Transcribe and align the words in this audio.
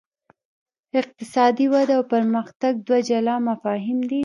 اقتصادي 0.99 1.65
وده 1.73 1.93
او 1.97 2.03
پرمختګ 2.13 2.73
دوه 2.87 2.99
جلا 3.09 3.35
مفاهیم 3.49 3.99
دي. 4.09 4.19